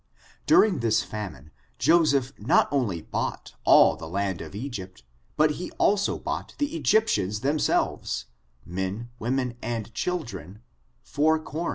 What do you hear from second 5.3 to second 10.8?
but he also bought the Egyptians themselves, men, women and children,